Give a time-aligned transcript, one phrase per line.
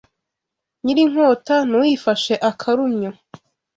[0.83, 3.11] Nyirinkota ni uyifashe akarumyo